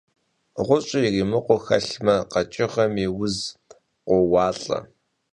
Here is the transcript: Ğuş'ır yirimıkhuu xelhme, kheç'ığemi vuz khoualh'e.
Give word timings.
Ğuş'ır 0.65 1.03
yirimıkhuu 1.13 1.59
xelhme, 1.65 2.15
kheç'ığemi 2.31 3.05
vuz 3.15 3.37
khoualh'e. 4.07 4.79